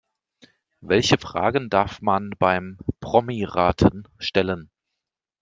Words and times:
Welche 0.81 1.19
Fragen 1.19 1.69
darf 1.69 2.01
man 2.01 2.31
beim 2.39 2.79
Promiraten 3.01 4.07
stellen? 4.17 4.71